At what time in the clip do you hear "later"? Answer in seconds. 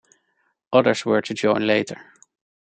1.67-2.01